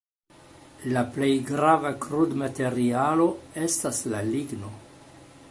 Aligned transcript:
La 0.95 1.03
plej 1.17 1.29
grava 1.49 1.91
krudmaterialo 2.07 3.29
estas 3.67 4.03
la 4.15 4.25
ligno. 4.33 4.75